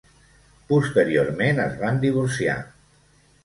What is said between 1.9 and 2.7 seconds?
divorciar.